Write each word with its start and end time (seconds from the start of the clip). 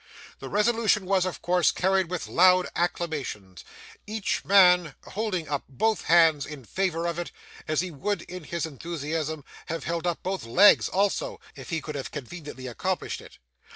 The 0.39 0.49
resolution 0.49 1.05
was, 1.05 1.27
of 1.27 1.43
course, 1.43 1.69
carried 1.71 2.09
with 2.09 2.27
loud 2.27 2.67
acclamations, 2.75 3.63
every 4.07 4.23
man 4.43 4.95
holding 5.03 5.47
up 5.47 5.63
both 5.69 6.05
hands 6.05 6.47
in 6.47 6.65
favour 6.65 7.05
of 7.05 7.19
it, 7.19 7.31
as 7.67 7.81
he 7.81 7.91
would 7.91 8.23
in 8.23 8.45
his 8.45 8.65
enthusiasm 8.65 9.45
have 9.67 9.83
held 9.83 10.07
up 10.07 10.23
both 10.23 10.43
legs 10.43 10.89
also, 10.89 11.39
if 11.55 11.69
he 11.69 11.81
could 11.81 11.93
have 11.93 12.09
conveniently 12.09 12.65
accomplished 12.65 13.21
it. 13.21 13.37